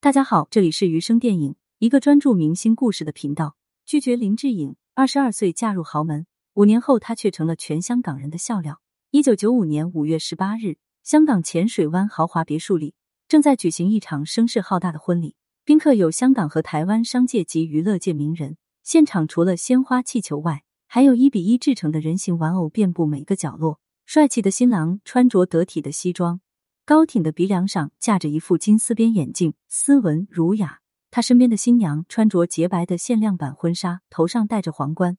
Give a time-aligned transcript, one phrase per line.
[0.00, 3.56] 大家好，这里是余生电影，一个专注明星故事的频道。
[3.84, 6.24] 拒绝林志颖，二十二岁嫁入豪门，
[6.54, 8.80] 五年后她却成了全香港人的笑料。
[9.10, 12.94] 一九九五年五月十八日，香港浅水湾豪华别墅里
[13.26, 15.34] 正在举行一场声势浩大的婚礼，
[15.64, 18.56] 宾客有香港和台湾商界及娱乐界名人。
[18.84, 23.80] 现场除了鲜花气球外，还有一比一制成的人形玩偶遍布每个角落。
[24.06, 26.40] 帅气的新郎穿着得体的西装，
[26.88, 30.80] 高挺的鼻梁上架着一副金丝边眼镜，斯文儒雅。
[31.10, 35.18] 他身边的新娘穿着洁白的限量版婚纱，头上戴着皇冠，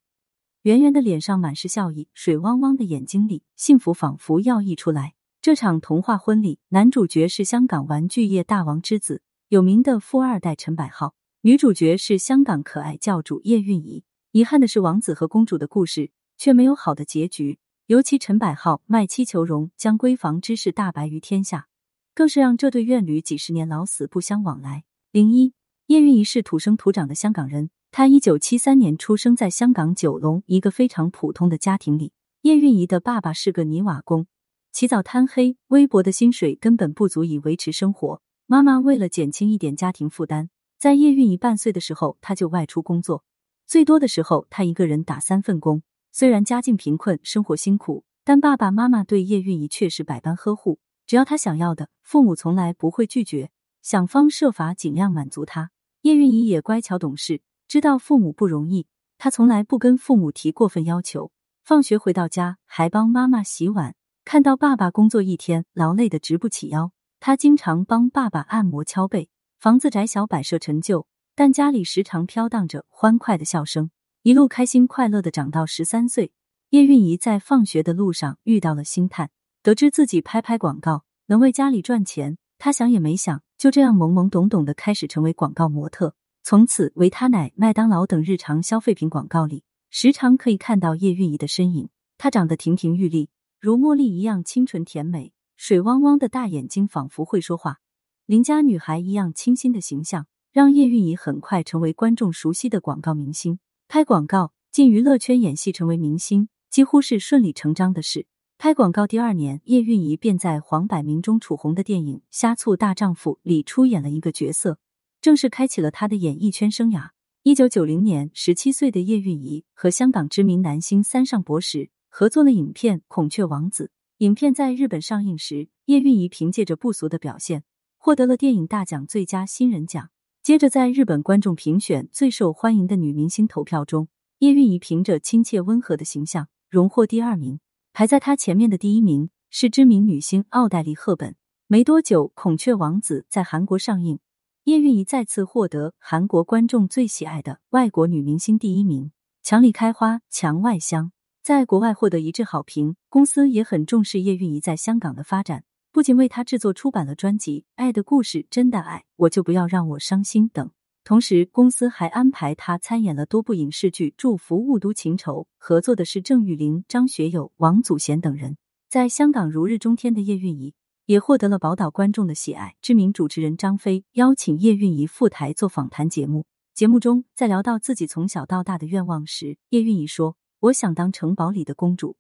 [0.64, 5.14] 圆圆的脸上满是笑意，水汪汪的眼睛里幸福仿佛要溢出来。
[5.44, 14.04] 这场童话婚礼，男主角是香港玩具业大王之子，有名的富二代陈百浩；女主角是香港可爱教主叶蕴仪。
[14.32, 21.70] 遗憾的是，王子和公主的故事却没有好的结局，尤其陈百浩卖妻求荣，将闺房之事大白于天下，
[22.14, 24.84] 更是让这对怨侣几十年老死不相往来。
[25.12, 25.56] 零一。
[25.88, 32.14] 叶蕴仪是土生土长的香港人，她一九七三年出生在香港九龙一个非常普通的家庭里。
[32.44, 34.28] 叶蕴仪的爸爸是个泥瓦工，
[34.72, 38.22] 起早贪黑，微薄的薪水根本不足以维持生活。
[38.46, 43.24] 妈妈为了减轻一点家庭负担，在叶蕴仪半岁的时候，她就外出工作，
[43.66, 45.82] 最多的时候她一个人打三份工。
[46.12, 55.72] 虽然家境贫困，生活辛苦，但爸爸妈妈对叶蕴仪却是百般呵护，只要她想要的，父母从来不会拒绝，想方设法尽量满足她。
[56.02, 58.88] 叶蕴仪也乖巧懂事，知道父母不容易，
[59.18, 61.32] 她从来不跟父母提过分要求。
[61.64, 63.96] 放学回到家，还帮妈妈洗碗。
[64.26, 69.30] 看到爸爸工作一天劳累的直不起腰，她经常帮爸爸按摩敲背。
[69.60, 73.92] 房子窄小，摆设陈旧，但家里时常飘荡着欢快的笑声。
[74.22, 76.34] 一路开心快乐的长到十三岁，
[76.72, 79.30] 叶蕴仪在放学的路上遇到了星探，
[79.64, 83.42] 得知自己拍拍广告能为家里赚钱，她想也没想。
[83.58, 91.90] 就这样懵懵懂懂的开始成为广告模特，从此维他奶、麦当劳等日常消费品广告里，时常可以看到叶蕴仪的身影。
[92.18, 93.30] 她长得亭亭玉立，
[93.62, 97.80] 如茉莉一样清纯甜美，水汪汪的大眼睛仿佛会说话，
[98.26, 103.60] 邻家女孩一样清新的形象，让叶蕴仪很快成为观众熟悉的广告明星。
[103.92, 108.28] 拍广告进娱乐圈演戏，成为明星，几乎是顺理成章的事。
[108.60, 114.78] 拍广告第二年，叶蕴仪便在黄百鸣中楚红的电影《呷醋大丈夫》里出演了一个角色，
[115.20, 117.10] 正式开启了她的演艺圈生涯。
[117.42, 123.86] 一九九零年，十七岁的叶蕴仪和香港知名男星三上博时合作了影片《孔雀王子》。
[124.20, 127.64] 影片在日本上映时，叶蕴仪凭借着不俗的表现，
[127.98, 130.12] 获得了电影大奖最佳新人奖。
[130.50, 134.08] 接着，在日本观众评选最受欢迎的女明星投票中，
[134.40, 137.60] 叶蕴仪凭着亲切温和的形象荣获第二名。
[137.94, 141.36] 排在她前面的第一名是知名女星奥黛丽·赫本。
[141.68, 144.18] 没多久，《孔雀王子》在韩国上映，
[144.64, 149.12] 叶蕴仪再次获得韩国观众最喜爱的外国女明星第一名。
[149.44, 151.12] 墙里开花墙外香，
[151.44, 152.96] 在国外获得一致好评。
[153.08, 160.70] 公司也很重视叶蕴仪在香港的发展，不仅为她制作出版了专辑《爱的故事》《真的爱我就不要让我伤心》等。
[161.04, 168.58] 同时，公司还安排他参演了多部影视剧，《祝福雾都情仇》，合作的是郑裕玲、张学友、王祖贤等人。
[168.88, 172.76] 在香港如日中天的叶蕴仪，也获得了宝岛观众的喜爱。
[172.84, 176.46] 知名主持人张飞邀请叶蕴仪赴台做访谈节目。
[176.76, 182.18] 节目中，在聊到自己从小到大的愿望时，叶蕴仪说：“我想当城堡里的公主。”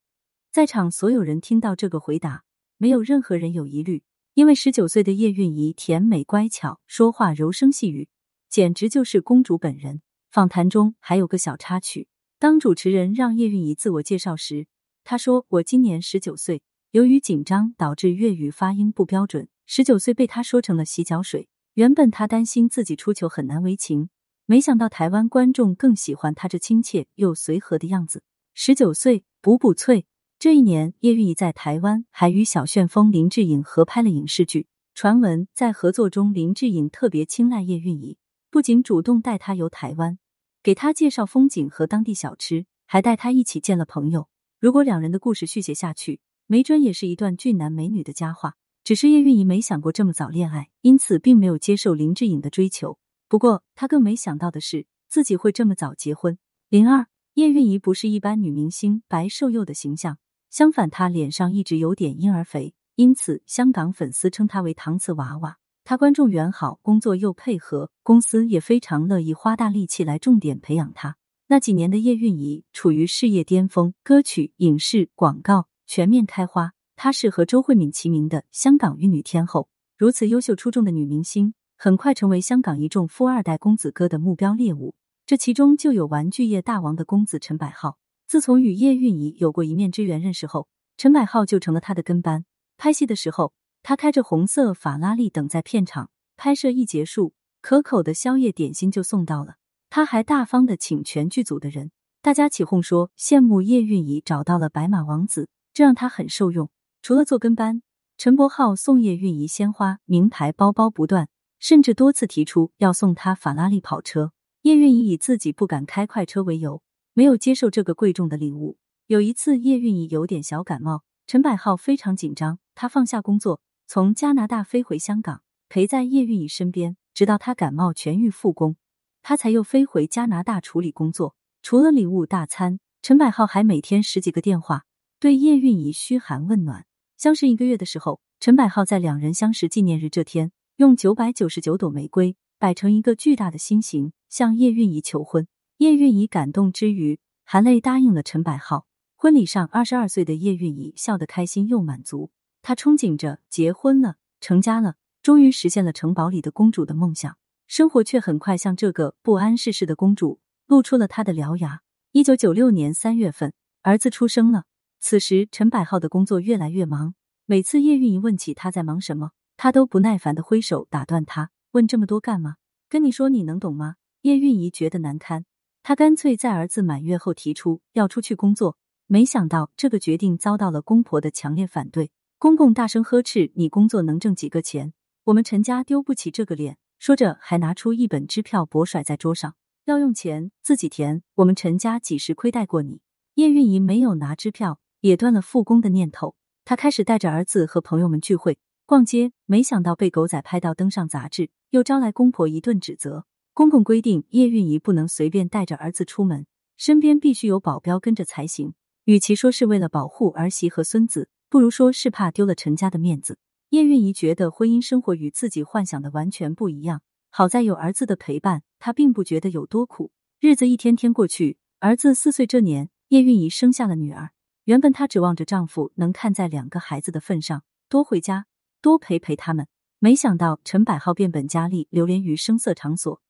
[0.51, 2.43] 在场所有人听到这个回答，
[2.81, 4.03] 没有任何人有疑虑，
[4.35, 8.07] 因为十九岁的叶蕴仪甜美乖巧，说话柔声细语。
[8.49, 10.01] 简直就是公主本人。
[10.31, 12.07] 访谈中还有个小插曲，
[12.39, 14.65] 当主持人让叶蕴仪自我介绍时，
[15.03, 21.49] 她说：“我今年十九岁，由于紧张导致粤语发音不标准，十九岁被她说成了洗脚水。
[21.73, 24.09] 原本她担心自己出糗很难为情，
[24.45, 28.23] 没想到台湾观众更喜欢她这亲切又随和的样子。
[28.53, 30.05] 十九岁，补补脆。
[30.39, 34.67] 这一年，叶蕴仪在台湾还与小旋风林志颖合拍了影视剧。
[34.95, 38.17] 传闻在合作中，林志颖特别青睐叶蕴仪。
[38.49, 40.17] 不仅主动带她游台湾，
[40.63, 44.29] 给她介绍风景和当地小吃，还带她一起见了朋友。
[44.61, 48.53] 如果两人的故事续写下去，没准也是一段俊男美女的佳话。
[48.85, 52.97] 只是叶蕴仪没想过这么早恋爱，因此并没有接受林志颖的追求。
[53.27, 56.39] 不过，她更没想到的是自己会这么早结婚。
[56.69, 60.17] 零二，叶蕴仪不是一般女明星白瘦幼的形象，
[60.49, 65.57] 相反，她脸上一直有点婴儿肥，因此香港粉丝称她为“搪瓷娃娃”。
[65.85, 71.17] 他观众缘好，工作又配合，公司也非常乐意花大力气来重点培养他。
[71.47, 76.73] 那几年的叶蕴仪处于事业巅峰，歌曲、影视、广告全面开花。
[76.95, 79.67] 她是和周慧敏齐名的香港玉女天后。
[79.97, 84.93] 如此优秀出众的女明星，很快成为香港一众富二代公子哥的目标猎物。
[85.25, 87.97] 这其中就有玩具业大王的公子陈百浩。
[88.29, 90.67] 自从与叶蕴仪有过一面之缘认识后，
[90.97, 92.45] 陈百浩就成了他的跟班。
[92.77, 96.11] 拍戏的时候，他开着红色法拉利等在片场。
[96.37, 99.55] 拍摄一结束，可口的宵夜点心就送到了。
[99.89, 101.89] 他还大方的请全剧组的人，
[102.21, 106.69] 大家起哄说羡慕叶蕴仪找到了白马王子，这让他很受用。
[107.01, 107.81] 除了做跟班，
[108.19, 114.33] 陈柏浩送叶蕴仪鲜花、名牌包包不断，甚至多次提出要送她法拉利跑车。
[114.61, 116.83] 叶蕴仪以自己不敢开快车为由，
[117.19, 118.77] 没有接受这个贵重的礼物。
[119.07, 125.41] 有一次，叶蕴仪有点小感冒，陈百浩非常紧张，他放下工作，从加拿大飞回香港。
[125.67, 128.77] 陪在叶蕴仪身边，直到她感冒痊愈复工，
[129.21, 131.35] 他才又飞回加拿大处理工作。
[131.61, 134.85] 除了礼物大餐，陈百浩还每天十几个电话
[135.19, 136.85] 对叶蕴仪嘘寒问暖。
[137.17, 145.45] 相识一个月的时候，陈百浩在两人相识纪念日这天，用九百九十九朵玫瑰摆成一个巨大的心形，向叶蕴仪求婚。
[145.79, 148.85] 叶蕴仪感动之余，含泪答应了陈百浩。
[149.15, 152.31] 婚礼上，二十二岁的叶蕴仪笑得开心又满足，
[152.61, 154.95] 她憧憬着结婚了，成家了。
[155.23, 161.79] 终于实现了城堡里的公主的梦想，生活却很快向这个不谙世事的公主露出了她的獠牙。
[162.11, 164.65] 一九九六年三月份，儿子出生了。
[164.99, 167.13] 此时，陈百浩的工作越来越忙，
[167.45, 172.55] 每次叶蕴仪问起他在忙什么，他都不耐烦的挥手打断他：“问这么多干嘛？
[172.89, 175.45] 跟你说你能懂吗？”叶蕴仪觉得难堪，
[175.81, 178.77] 他干脆在儿子满月后提出要出去工作。
[179.07, 184.93] 没想到这个决定遭到了公婆的强烈反对，公公大声呵斥：“你工作能挣几个钱？”
[185.25, 189.55] 我们陈家丢不起这个脸，说着还拿出一本支票薄甩在桌上，
[189.85, 191.23] 要用钱自己填。
[191.35, 193.01] 我们陈家几时亏待过你？
[193.33, 196.35] 叶蕴仪没有拿支票，也断了复工的念头。
[196.63, 203.25] 她开始带着儿子和朋友们聚会、逛街，没想到被狗仔拍到登上杂志，又招来公婆一顿指责。
[203.59, 206.45] 公公规定叶蕴仪不能随便带着儿子出门，
[206.77, 208.73] 身边必须有保镖跟着才行。
[209.03, 213.37] 与其说是为了保护儿媳和孙子，不如说是怕丢了陈家的面子。
[213.71, 217.01] 叶蕴仪觉得婚姻生活与自己幻想的完全不一样。
[217.29, 220.13] 好在有儿子的陪伴，她并不觉得有多苦。
[220.39, 224.29] 日子一天天过去，儿子四岁这年，叶蕴仪生下了女儿。
[224.63, 228.45] 原本她指望着丈夫能看在两个孩子的份上，多回家
[228.81, 229.67] 多陪陪他们。
[229.99, 233.21] 没想到陈百浩变本加厉，流连于声色场所，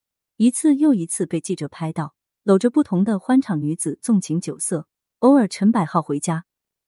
[0.42, 4.88] 一次又一次被记者拍到搂着不同的欢场女子纵情酒色。
[5.18, 6.46] 偶尔陈百浩回家，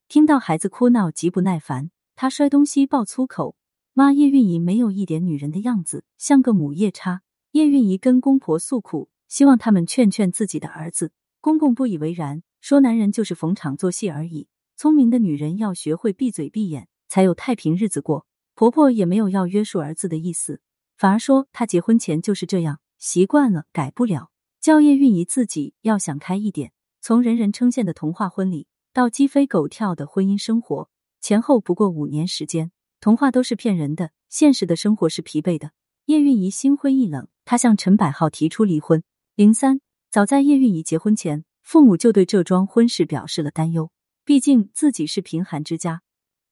[0.07, 1.91] 听到孩子哭闹，极不耐烦。
[2.15, 3.57] 他摔东西，爆粗口，
[3.91, 7.23] 妈叶蕴仪没有一点女人的样子，像个母夜叉。
[7.51, 11.11] 叶蕴仪跟公婆诉苦，希望他们劝劝自己的儿子。
[11.41, 14.47] 公公不以为然，说男人就是逢场作戏而已，
[14.77, 18.25] 聪明的女人要学会闭嘴闭眼，才有太平日子过。
[18.55, 20.61] 婆婆也没有要约束儿子的意思，
[20.95, 24.29] 反而说她结婚前就是这样，习惯了，改不了。
[24.59, 26.71] 叫叶蕴仪自己要想开一点，
[27.01, 30.87] 从人人称羡的童话婚礼到鸡飞狗跳的婚姻生活。
[31.19, 35.71] 前后不过五年时间，童话都是骗人的，现实的生活是疲惫的。
[36.05, 39.03] 叶蕴仪心灰意冷，她向陈百浩提出离婚。
[39.33, 39.81] 零三，
[40.11, 43.89] 早在叶蕴仪结婚前，父母就对这桩婚事表示了担忧。
[44.23, 46.03] 毕竟自己是贫寒之家，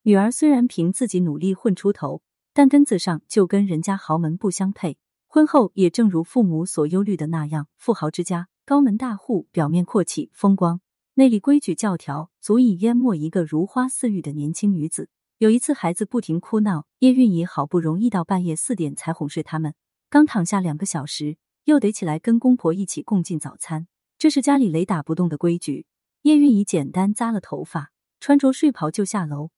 [0.02, 2.24] 女儿虽然凭自己努力混出头，
[2.56, 4.98] 但根子上就跟人家豪门不相配。
[5.32, 10.82] 婚后也正如父母所忧虑的那样，富豪之家，高门大户，表面阔气风光。
[11.14, 15.08] 内里规矩教条，足以淹没一个如花似玉的年轻女子。
[15.38, 19.76] 有一次，孩子不停哭闹，叶蕴仪好不容易到半夜四点才哄睡他们。
[20.10, 23.86] 刚躺下两个小时，又得起来跟公婆一起共进早餐，
[24.18, 25.86] 这是家里雷打不动的规矩。
[26.24, 29.52] 叶蕴仪简单扎了头发，穿着睡袍就下楼，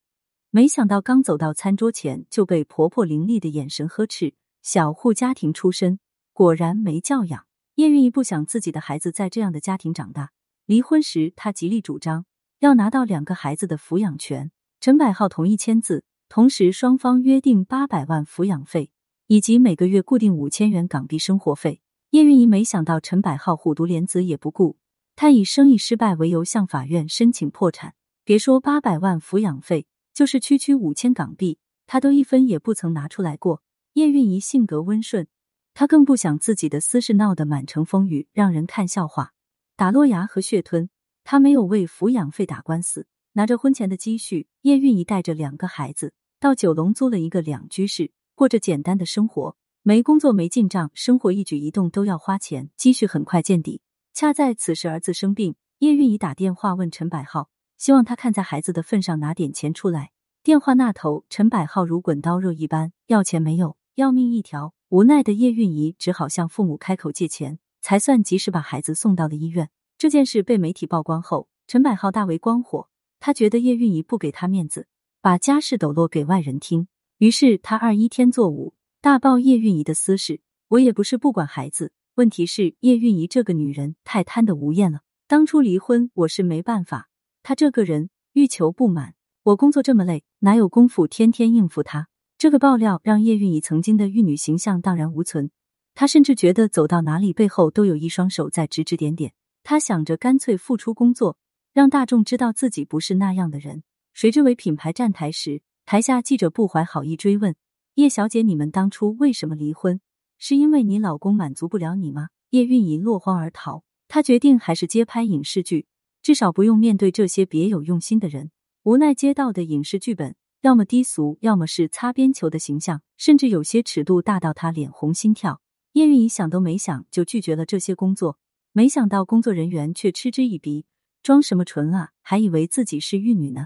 [0.50, 6.00] 没想到刚走到餐桌前，就被婆婆凌厉的眼神呵斥：“小户家庭出身，
[6.34, 10.32] 果然没教养。”叶蕴仪不想自己的孩子在这样的家庭长大。
[10.66, 12.26] 离婚时，她极力主张
[12.60, 14.52] 要拿到两个孩子的抚养权。
[14.80, 18.92] 陈百浩同意签字，同时双方约定八百万抚养费
[19.28, 21.82] 以及每个月固定五千元港币生活费。
[22.12, 24.78] 叶蕴仪没想到陈百浩虎毒莲子也不顾，
[25.16, 27.96] 他以生意失败为由向法院申请破产。
[28.24, 33.64] 别说八百万抚养费，就是区区五千港币，他都一分也不曾拿出来过。
[33.94, 35.28] 叶蕴仪性格温顺，
[35.74, 39.34] 他更不想自己的私事闹得满城风雨，让人看笑话。
[39.76, 40.90] 打落牙和血吞，
[41.26, 49.58] 他没有为抚养费打官司，拿着婚前的积蓄，叶蕴仪带着两个孩子到九龙租了一个两居室，过着简单的生活。
[49.84, 53.82] 没工作，没进账，生活一举一动都要花钱，积蓄很快见底。
[54.14, 60.12] 恰在此时，儿子生病，叶蕴仪打电话问陈百浩，希望他看在孩子的份上拿点钱出来。
[60.44, 64.74] 电话那头，陈百浩如滚刀肉一般，要钱没有，要命一条。
[64.90, 69.70] 无奈的叶蕴仪只好向父母开口借钱，才算及时把孩子送到了医院。
[70.00, 72.90] 这件事被媒体曝光后，陈百浩大为光火。
[73.20, 74.88] 他觉得叶蕴仪不给他面子，
[75.22, 76.88] 把家事抖落给外人听，
[77.20, 80.42] 于是他二一天作五，大爆叶蕴仪的私事。
[80.70, 85.02] 我也不是不管孩子，问题是叶蕴仪这个女人太贪得无厌了。
[85.28, 87.10] 当初离婚我是没办法，
[87.44, 89.14] 她这个人欲求不满。
[89.44, 92.10] 我工作这么累，哪有功夫天天应付她？
[92.42, 95.52] 这个爆料让叶蕴仪曾经的玉女形象荡然无存，
[95.94, 99.34] 她甚至觉得走到哪里背后都有一双手在指指点点。
[99.62, 101.38] 她想着干脆复出工作，
[101.72, 103.84] 让大众知道自己不是那样的人。
[104.16, 107.56] 谁知为品牌站台时，台下记者不怀好意追问
[107.94, 110.02] 叶小姐：“你们当初为什么离婚？
[110.40, 115.86] 是因为你老公满足不了你吗？”叶蕴仪落荒而逃，她决定还是接拍影视剧，
[116.24, 118.50] 至少不用面对这些别有用心的人。
[118.82, 120.36] 无奈接到的影视剧本。
[120.62, 125.60] 要么低俗，要么是擦边球的形象，甚至有些尺度大到他脸红心跳。
[125.94, 128.38] 叶蕴仪想都没想就拒绝了这些工作，
[128.72, 130.86] 没想到工作人员却嗤之以鼻，
[131.24, 133.66] 装什么纯啊，还以为自己是玉女呢。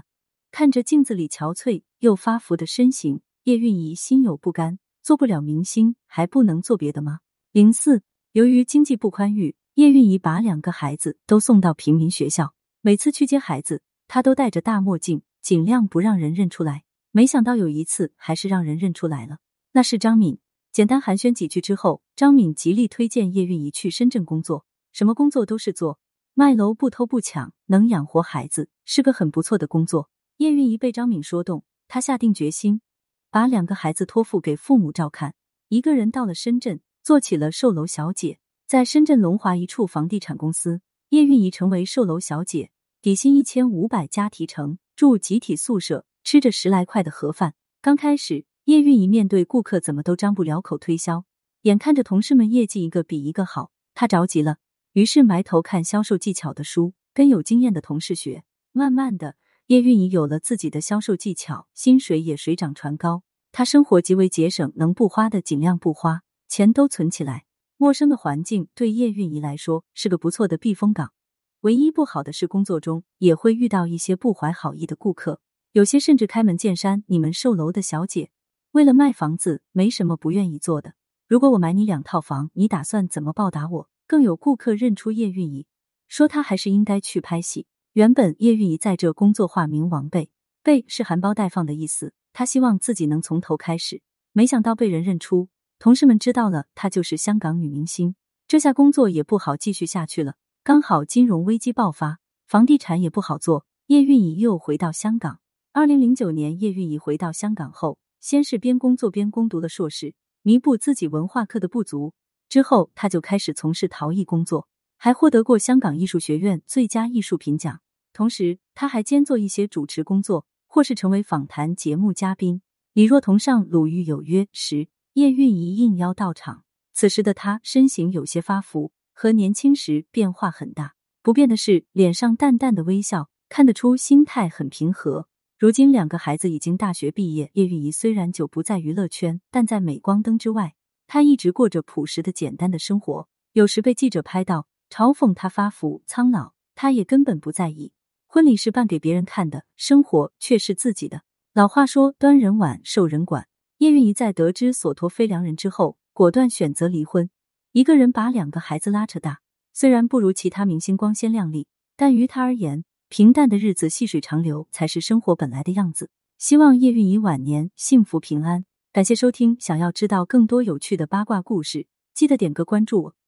[0.50, 7.18] 看着镜子里憔悴又发福的身形，叶蕴仪心有不甘，做不了明星还不能做别的吗？
[7.52, 16.84] 零四，由于经济不宽裕，叶蕴仪把两个孩子都送到平民学校，每次去接孩子，她都戴着大墨镜，尽量不让人认出来。
[17.16, 19.38] 没想到有一次还是让人认出来了，
[19.72, 20.38] 那是张敏。
[20.70, 25.98] 简单寒暄几句之后，张敏极力推荐叶蕴仪去深圳工作，什么工作都是做，
[26.34, 30.10] 卖楼不偷不抢，能养活孩子，是个很不错的工作。
[30.36, 32.82] 叶蕴仪被张敏说动，她下定决心
[33.30, 35.34] 把两个孩子托付给父母照看，
[35.70, 38.38] 一个人到了深圳，做起了售楼小姐。
[38.66, 42.70] 在深圳龙华一处房地产公司，叶蕴仪成为售楼小姐，
[43.00, 46.04] 底薪一千五百加提成，住集体宿舍。
[46.26, 51.24] 吃着十来块的盒饭，刚开始叶蕴仪面对顾客怎么都张不了口推销，
[51.62, 54.56] 眼看着同事们业绩一个比一个好，她着急了，
[54.94, 58.42] 于是埋头看销售技巧的书，跟有经验的同事学。
[58.72, 59.36] 慢慢的，
[59.68, 63.22] 叶蕴仪有了自己的销售技巧，薪水也水涨船高。
[63.52, 67.44] 她生活极为节省，能不花的尽量不花，钱都存起来。
[67.76, 71.12] 陌生的环境对叶蕴仪来说是个不错的避风港，
[71.60, 75.40] 唯一不好的是工作中也会遇到一些不怀好意的顾客。
[75.76, 78.30] 有些甚至开门见山，你们售楼的小姐
[78.70, 80.94] 为了卖房子，没什么不愿意做的。
[81.28, 83.90] 如果我买你两套房，你打算怎么报答我？
[84.06, 85.66] 更有顾客认出叶蕴仪，
[86.08, 87.66] 说她还是应该去拍戏。
[87.92, 90.30] 原本叶蕴仪在这工作化名王贝，
[90.62, 94.00] 贝是含苞待放的意思，她希望自己能从头开始。
[94.32, 98.14] 没想到被人认出，同事们知道了，她就是香港女明星。
[98.48, 100.36] 这下工作也不好继续下去了。
[100.64, 105.40] 刚好金融危机爆发，房地产也不好做，叶蕴仪又回到香港。
[105.76, 112.14] 二零零九年，叶蕴仪回到香港后，先是边工作边攻读了硕士，弥补自己文化课的不足。
[112.48, 117.82] 之后，他就开始从事陶艺工作，还获得过香港艺术学院最佳艺术品奖。
[118.14, 122.62] 同时，他还兼做一些主持工作，或是成为访谈节目嘉宾。
[122.94, 126.64] 李若彤上《鲁豫有约》时，叶蕴仪应邀到场。
[126.94, 130.94] 此时的她身形有些发福，和年轻时变化很大。
[131.20, 135.28] 不变的是脸上淡淡的微笑，看得出心态很平和。
[135.58, 140.74] 如今两个孩子已经大学毕业，叶蕴仪虽然久不在娱乐圈，但在镁光灯之外，
[141.06, 143.26] 她一直过着朴实的、简单的生活。
[143.52, 147.92] 有时被记者拍到，嘲讽她发福、苍老，她也根本不在意。
[148.26, 151.22] 婚礼是办给别人看的，生活却是自己的。
[151.54, 153.48] 老话说，端人碗，受人管。
[153.78, 157.30] 叶蕴仪在得知所托非良人之后，果断选择离婚，
[157.72, 159.40] 一个人把两个孩子拉扯大。
[159.72, 166.10] 虽然不如其他明星光鲜亮丽，但于她而言，平淡的日子，细水长流才是生活本来的样子。
[166.38, 168.64] 希望叶蕴仪晚年幸福平安。
[168.92, 173.16] 感谢收听，想要知道更多有趣的八卦故事，记得点个关注我。